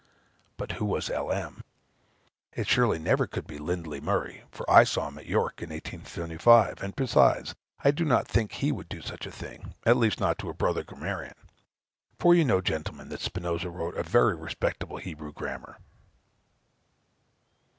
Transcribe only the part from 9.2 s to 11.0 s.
a thing; at least, not to a brother